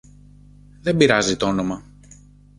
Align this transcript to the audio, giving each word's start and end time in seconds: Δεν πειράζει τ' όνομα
Δεν 0.81 0.97
πειράζει 0.97 1.37
τ' 1.37 1.43
όνομα 1.43 1.83